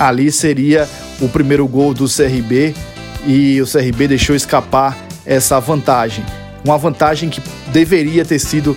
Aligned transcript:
Ali 0.00 0.32
seria 0.32 0.88
o 1.20 1.28
primeiro 1.28 1.64
gol 1.68 1.94
do 1.94 2.06
CRB 2.06 2.74
e 3.24 3.62
o 3.62 3.66
CRB 3.68 4.08
deixou 4.08 4.34
escapar 4.34 4.98
essa 5.24 5.60
vantagem. 5.60 6.24
Uma 6.64 6.76
vantagem 6.76 7.30
que 7.30 7.40
deveria 7.68 8.24
ter 8.24 8.40
sido 8.40 8.76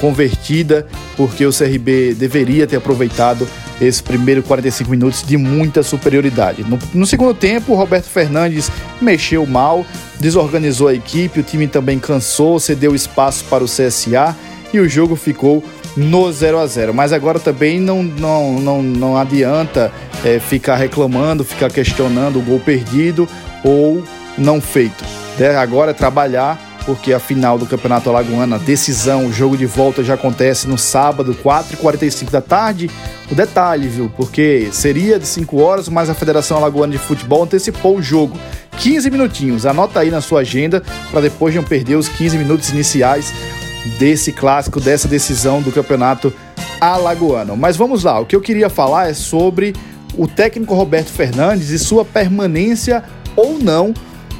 convertida, 0.00 0.84
porque 1.16 1.46
o 1.46 1.52
CRB 1.52 2.14
deveria 2.14 2.66
ter 2.66 2.78
aproveitado 2.78 3.46
esse 3.80 4.02
primeiro 4.02 4.42
45 4.42 4.90
minutos 4.90 5.24
de 5.26 5.36
muita 5.36 5.82
superioridade. 5.82 6.64
No, 6.64 6.78
no, 6.92 7.06
segundo 7.06 7.34
tempo, 7.34 7.72
o 7.72 7.76
Roberto 7.76 8.06
Fernandes 8.06 8.70
mexeu 9.00 9.46
mal, 9.46 9.86
desorganizou 10.18 10.88
a 10.88 10.94
equipe, 10.94 11.40
o 11.40 11.42
time 11.42 11.66
também 11.66 11.98
cansou, 11.98 12.60
cedeu 12.60 12.94
espaço 12.94 13.44
para 13.46 13.64
o 13.64 13.66
CSA 13.66 14.36
e 14.72 14.78
o 14.78 14.88
jogo 14.88 15.16
ficou 15.16 15.64
no 15.96 16.30
0 16.30 16.58
a 16.58 16.66
0 16.66 16.94
Mas 16.94 17.12
agora 17.12 17.38
também 17.38 17.80
não, 17.80 18.02
não, 18.02 18.60
não, 18.60 18.82
não 18.82 19.16
adianta 19.16 19.92
é, 20.24 20.38
ficar 20.38 20.76
reclamando, 20.76 21.44
ficar 21.44 21.70
questionando 21.70 22.38
o 22.38 22.42
gol 22.42 22.60
perdido 22.60 23.28
ou 23.64 24.04
não 24.38 24.60
feito. 24.60 25.04
É, 25.38 25.56
agora 25.56 25.90
é 25.90 25.94
trabalhar 25.94 26.69
porque 26.84 27.12
a 27.12 27.20
final 27.20 27.58
do 27.58 27.66
Campeonato 27.66 28.08
Alagoano, 28.08 28.54
a 28.54 28.58
decisão, 28.58 29.26
o 29.26 29.32
jogo 29.32 29.56
de 29.56 29.66
volta 29.66 30.02
já 30.02 30.14
acontece 30.14 30.66
no 30.66 30.78
sábado, 30.78 31.34
4h45 31.34 32.30
da 32.30 32.40
tarde. 32.40 32.90
O 33.30 33.34
detalhe, 33.34 33.88
viu? 33.88 34.10
Porque 34.16 34.68
seria 34.72 35.18
de 35.18 35.26
5 35.26 35.60
horas, 35.60 35.88
mas 35.88 36.10
a 36.10 36.14
Federação 36.14 36.56
Alagoana 36.56 36.92
de 36.92 36.98
Futebol 36.98 37.44
antecipou 37.44 37.96
o 37.96 38.02
jogo. 38.02 38.38
15 38.78 39.10
minutinhos, 39.10 39.66
anota 39.66 40.00
aí 40.00 40.10
na 40.10 40.20
sua 40.20 40.40
agenda 40.40 40.82
para 41.10 41.20
depois 41.20 41.54
não 41.54 41.62
perder 41.62 41.96
os 41.96 42.08
15 42.08 42.38
minutos 42.38 42.70
iniciais 42.70 43.32
desse 43.98 44.32
clássico, 44.32 44.80
dessa 44.80 45.06
decisão 45.06 45.60
do 45.60 45.70
Campeonato 45.70 46.32
Alagoano. 46.80 47.56
Mas 47.56 47.76
vamos 47.76 48.04
lá, 48.04 48.18
o 48.18 48.26
que 48.26 48.34
eu 48.34 48.40
queria 48.40 48.68
falar 48.68 49.08
é 49.08 49.14
sobre 49.14 49.74
o 50.16 50.26
técnico 50.26 50.74
Roberto 50.74 51.08
Fernandes 51.08 51.70
e 51.70 51.78
sua 51.78 52.04
permanência 52.04 53.04
ou 53.36 53.58
não 53.58 53.94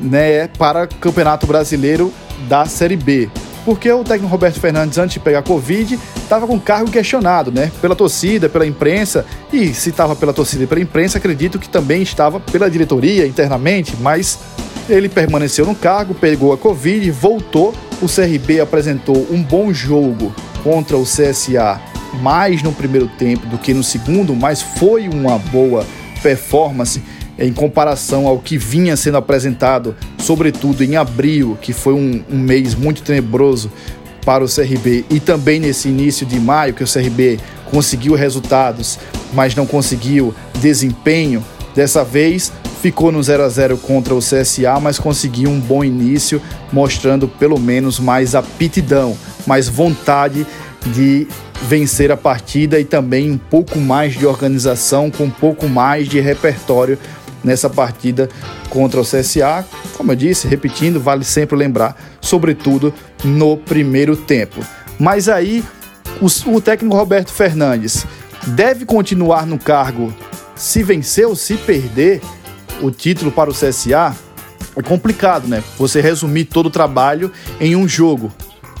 né, 0.00 0.48
para 0.58 0.84
o 0.84 0.88
Campeonato 0.96 1.46
Brasileiro 1.46 2.12
da 2.48 2.66
Série 2.66 2.96
B. 2.96 3.28
Porque 3.64 3.90
o 3.90 4.04
técnico 4.04 4.30
Roberto 4.30 4.60
Fernandes, 4.60 4.98
antes 4.98 5.14
de 5.14 5.20
pegar 5.20 5.42
Covid, 5.42 5.98
estava 6.16 6.46
com 6.46 6.60
cargo 6.60 6.90
questionado, 6.90 7.50
né? 7.50 7.72
Pela 7.80 7.96
torcida, 7.96 8.48
pela 8.48 8.66
imprensa. 8.66 9.24
E 9.50 9.72
se 9.72 9.88
estava 9.88 10.14
pela 10.14 10.34
torcida 10.34 10.64
e 10.64 10.66
pela 10.66 10.80
imprensa, 10.80 11.16
acredito 11.16 11.58
que 11.58 11.68
também 11.68 12.02
estava 12.02 12.38
pela 12.38 12.70
diretoria 12.70 13.26
internamente, 13.26 13.96
mas 14.00 14.38
ele 14.86 15.08
permaneceu 15.08 15.64
no 15.64 15.74
cargo, 15.74 16.14
pegou 16.14 16.52
a 16.52 16.58
Covid, 16.58 17.10
voltou. 17.10 17.74
O 18.02 18.06
CRB 18.06 18.60
apresentou 18.60 19.26
um 19.30 19.42
bom 19.42 19.72
jogo 19.72 20.34
contra 20.62 20.98
o 20.98 21.04
CSA, 21.04 21.80
mais 22.20 22.62
no 22.62 22.72
primeiro 22.72 23.08
tempo 23.08 23.46
do 23.46 23.56
que 23.56 23.72
no 23.72 23.82
segundo, 23.82 24.36
mas 24.36 24.60
foi 24.60 25.08
uma 25.08 25.38
boa 25.38 25.86
performance 26.22 27.02
em 27.38 27.52
comparação 27.52 28.26
ao 28.26 28.38
que 28.38 28.56
vinha 28.56 28.96
sendo 28.96 29.16
apresentado, 29.16 29.94
sobretudo 30.18 30.82
em 30.82 30.96
abril, 30.96 31.58
que 31.60 31.72
foi 31.72 31.94
um, 31.94 32.22
um, 32.30 32.38
mês 32.38 32.74
muito 32.74 33.02
tenebroso 33.02 33.70
para 34.24 34.44
o 34.44 34.48
CRB, 34.48 35.04
e 35.10 35.20
também 35.20 35.60
nesse 35.60 35.88
início 35.88 36.24
de 36.24 36.38
maio, 36.40 36.74
que 36.74 36.84
o 36.84 36.90
CRB 36.90 37.38
conseguiu 37.70 38.14
resultados, 38.14 38.98
mas 39.32 39.54
não 39.54 39.66
conseguiu 39.66 40.34
desempenho. 40.60 41.44
Dessa 41.74 42.04
vez 42.04 42.52
ficou 42.80 43.10
no 43.10 43.22
0 43.22 43.42
a 43.42 43.48
0 43.48 43.78
contra 43.78 44.14
o 44.14 44.20
CSA, 44.20 44.78
mas 44.80 44.98
conseguiu 44.98 45.50
um 45.50 45.58
bom 45.58 45.82
início, 45.82 46.40
mostrando 46.72 47.26
pelo 47.26 47.58
menos 47.58 47.98
mais 47.98 48.34
aptidão, 48.34 49.16
mais 49.46 49.68
vontade 49.68 50.46
de 50.86 51.26
vencer 51.62 52.12
a 52.12 52.16
partida 52.16 52.78
e 52.78 52.84
também 52.84 53.30
um 53.30 53.38
pouco 53.38 53.78
mais 53.78 54.14
de 54.14 54.26
organização, 54.26 55.10
com 55.10 55.24
um 55.24 55.30
pouco 55.30 55.68
mais 55.68 56.08
de 56.08 56.20
repertório 56.20 56.98
nessa 57.44 57.68
partida 57.68 58.28
contra 58.70 59.00
o 59.00 59.04
CSA. 59.04 59.64
Como 59.96 60.10
eu 60.10 60.16
disse, 60.16 60.48
repetindo, 60.48 60.98
vale 60.98 61.24
sempre 61.24 61.56
lembrar, 61.56 61.96
sobretudo 62.20 62.92
no 63.22 63.56
primeiro 63.56 64.16
tempo. 64.16 64.60
Mas 64.98 65.28
aí, 65.28 65.62
o, 66.20 66.26
o 66.50 66.60
técnico 66.60 66.96
Roberto 66.96 67.30
Fernandes 67.30 68.06
deve 68.48 68.84
continuar 68.84 69.46
no 69.46 69.58
cargo 69.58 70.12
se 70.56 70.82
vencer 70.82 71.26
ou 71.26 71.36
se 71.36 71.56
perder 71.56 72.20
o 72.80 72.90
título 72.90 73.30
para 73.30 73.50
o 73.50 73.54
CSA? 73.54 74.16
É 74.76 74.82
complicado, 74.82 75.46
né? 75.46 75.62
Você 75.78 76.00
resumir 76.00 76.46
todo 76.46 76.66
o 76.66 76.70
trabalho 76.70 77.30
em 77.60 77.76
um 77.76 77.86
jogo. 77.86 78.32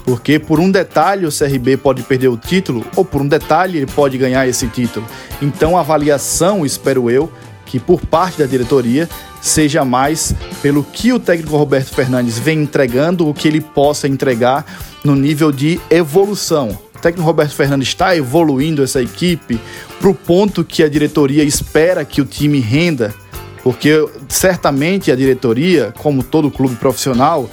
Porque 0.04 0.38
por 0.38 0.60
um 0.60 0.70
detalhe 0.70 1.24
o 1.24 1.32
CRB 1.32 1.78
pode 1.78 2.02
perder 2.02 2.28
o 2.28 2.36
título, 2.36 2.84
ou 2.94 3.04
por 3.04 3.22
um 3.22 3.28
detalhe 3.28 3.78
ele 3.78 3.86
pode 3.86 4.18
ganhar 4.18 4.46
esse 4.46 4.66
título. 4.68 5.06
Então 5.40 5.76
a 5.76 5.80
avaliação, 5.80 6.66
espero 6.66 7.10
eu, 7.10 7.32
que 7.64 7.78
por 7.78 8.00
parte 8.00 8.38
da 8.38 8.46
diretoria 8.46 9.08
seja 9.40 9.84
mais 9.84 10.34
pelo 10.62 10.82
que 10.82 11.12
o 11.12 11.20
técnico 11.20 11.56
Roberto 11.56 11.94
Fernandes 11.94 12.38
vem 12.38 12.62
entregando, 12.62 13.28
o 13.28 13.34
que 13.34 13.46
ele 13.46 13.60
possa 13.60 14.08
entregar 14.08 14.64
no 15.04 15.14
nível 15.14 15.52
de 15.52 15.80
evolução. 15.90 16.78
O 16.94 16.98
técnico 16.98 17.26
Roberto 17.26 17.54
Fernandes 17.54 17.88
está 17.88 18.16
evoluindo 18.16 18.82
essa 18.82 19.02
equipe 19.02 19.60
para 20.00 20.08
o 20.08 20.14
ponto 20.14 20.64
que 20.64 20.82
a 20.82 20.88
diretoria 20.88 21.44
espera 21.44 22.04
que 22.04 22.20
o 22.20 22.24
time 22.24 22.58
renda, 22.58 23.14
porque 23.62 24.06
certamente 24.28 25.12
a 25.12 25.16
diretoria, 25.16 25.92
como 25.98 26.22
todo 26.22 26.50
clube 26.50 26.76
profissional, 26.76 27.50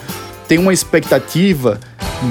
tem 0.47 0.57
uma 0.57 0.73
expectativa 0.73 1.79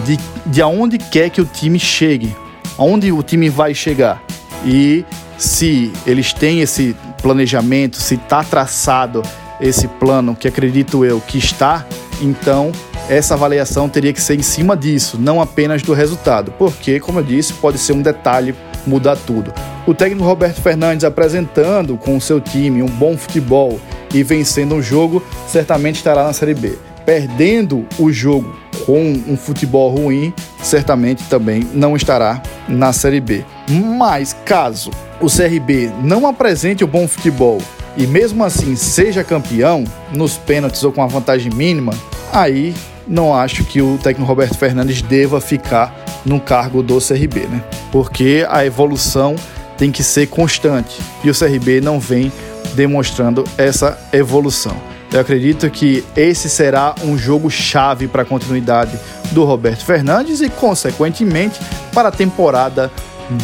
de, 0.05 0.19
de 0.47 0.63
aonde 0.63 0.99
quer 0.99 1.31
que 1.31 1.41
o 1.41 1.45
time 1.45 1.79
chegue, 1.79 2.35
aonde 2.79 3.11
o 3.13 3.23
time 3.23 3.49
vai 3.49 3.75
chegar. 3.75 4.23
E 4.65 5.05
se 5.41 5.91
eles 6.07 6.35
têm 6.35 6.61
esse 6.61 6.95
planejamento, 7.23 7.97
se 7.97 8.15
está 8.15 8.45
traçado 8.45 9.23
esse 9.59 9.89
plano, 9.89 10.37
que 10.37 10.47
acredito 10.47 11.03
eu 11.03 11.19
que 11.19 11.39
está, 11.39 11.87
então 12.21 12.71
essa 13.09 13.33
avaliação 13.33 13.89
teria 13.89 14.13
que 14.13 14.21
ser 14.21 14.39
em 14.39 14.43
cima 14.43 14.77
disso, 14.77 15.19
não 15.19 15.41
apenas 15.41 15.83
do 15.83 15.95
resultado, 15.95 16.53
porque, 16.59 17.01
como 17.01 17.21
eu 17.21 17.25
disse, 17.25 17.55
pode 17.55 17.79
ser 17.79 17.95
um 17.95 18.03
detalhe 18.03 18.55
mudar 18.87 19.17
tudo. 19.17 19.51
O 19.87 19.95
técnico 19.95 20.25
Roberto 20.25 20.61
Fernandes 20.61 21.05
apresentando 21.05 21.97
com 21.97 22.19
o 22.19 22.21
seu 22.21 22.39
time 22.39 22.83
um 22.83 22.87
bom 22.87 23.17
futebol 23.17 23.81
e 24.13 24.23
vencendo 24.23 24.75
um 24.75 24.83
jogo, 24.83 25.25
certamente 25.49 25.97
estará 25.97 26.23
na 26.23 26.35
Série 26.35 26.55
B. 26.55 26.77
Perdendo 27.07 27.87
o 27.99 28.13
jogo 28.13 28.55
com 28.85 29.11
um 29.27 29.37
futebol 29.39 29.91
ruim, 29.91 30.35
certamente 30.63 31.25
também 31.25 31.67
não 31.73 31.97
estará 31.97 32.43
na 32.69 32.93
Série 32.93 33.21
B. 33.21 33.45
Mas 33.69 34.37
caso 34.45 34.91
o 35.21 35.27
CRB 35.27 35.91
não 36.03 36.27
apresente 36.27 36.83
o 36.85 36.87
bom 36.87 37.07
futebol 37.07 37.59
e 37.97 38.07
mesmo 38.07 38.45
assim 38.45 38.77
seja 38.77 39.25
campeão 39.25 39.85
nos 40.13 40.37
pênaltis 40.37 40.83
ou 40.85 40.93
com 40.93 41.03
a 41.03 41.07
vantagem 41.07 41.53
mínima, 41.53 41.93
aí 42.33 42.75
não 43.07 43.35
acho 43.35 43.65
que 43.65 43.83
o 43.83 43.99
técnico 43.99 44.29
Roberto 44.29 44.57
Fernandes 44.57 45.03
deva 45.03 45.41
ficar 45.41 45.95
no 46.25 46.41
cargo 46.41 46.83
do 46.83 46.99
CRB, 46.99 47.41
né? 47.49 47.63
Porque 47.91 48.47
a 48.49 48.65
evolução 48.65 49.35
tem 49.77 49.91
que 49.91 50.03
ser 50.03 50.29
constante 50.29 51.01
e 51.25 51.31
o 51.31 51.35
CRB 51.35 51.81
não 51.81 51.99
vem 51.99 52.31
demonstrando 52.75 53.45
essa 53.59 53.99
evolução. 54.13 54.77
Eu 55.13 55.21
acredito 55.21 55.69
que 55.71 56.05
esse 56.17 56.49
será 56.49 56.95
um 57.03 57.19
jogo 57.19 57.51
chave 57.51 58.07
para 58.07 58.23
a 58.23 58.25
continuidade 58.25 58.97
do 59.33 59.45
Roberto 59.45 59.85
Fernandes 59.85 60.41
e, 60.41 60.49
consequentemente, 60.49 61.61
para 61.93 62.09
a 62.09 62.13
temporada 62.13 62.93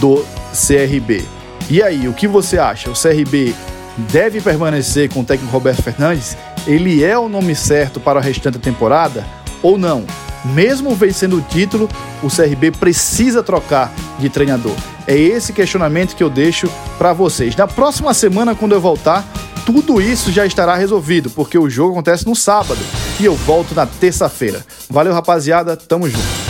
do 0.01 0.25
CRB. 0.53 1.25
E 1.69 1.83
aí, 1.83 2.07
o 2.07 2.13
que 2.13 2.29
você 2.29 2.59
acha? 2.59 2.89
O 2.89 2.95
CRB 2.95 3.53
deve 4.13 4.41
permanecer 4.41 5.13
com 5.13 5.21
o 5.21 5.25
técnico 5.25 5.53
Roberto 5.53 5.83
Fernandes? 5.83 6.37
Ele 6.67 7.03
é 7.03 7.19
o 7.19 7.29
nome 7.29 7.55
certo 7.57 7.99
para 7.99 8.19
o 8.19 8.23
restante 8.23 8.59
da 8.59 8.65
temporada 8.65 9.25
ou 9.61 9.77
não? 9.77 10.05
Mesmo 10.45 10.95
vencendo 10.95 11.39
o 11.39 11.41
título, 11.41 11.89
o 12.23 12.29
CRB 12.29 12.71
precisa 12.71 13.43
trocar 13.43 13.93
de 14.21 14.29
treinador. 14.29 14.75
É 15.07 15.17
esse 15.17 15.53
questionamento 15.53 16.15
que 16.15 16.23
eu 16.23 16.31
deixo 16.31 16.71
para 16.97 17.13
vocês. 17.13 17.57
Na 17.57 17.67
próxima 17.67 18.15
semana, 18.15 18.55
quando 18.55 18.73
eu 18.73 18.81
voltar, 18.81 19.25
tudo 19.67 20.01
isso 20.01 20.31
já 20.31 20.47
estará 20.47 20.77
resolvido, 20.77 21.29
porque 21.29 21.59
o 21.59 21.69
jogo 21.69 21.91
acontece 21.93 22.25
no 22.25 22.37
sábado 22.37 22.81
e 23.19 23.25
eu 23.25 23.35
volto 23.35 23.75
na 23.75 23.85
terça-feira. 23.85 24.65
Valeu, 24.89 25.13
rapaziada, 25.13 25.77
tamo 25.77 26.09
junto. 26.09 26.46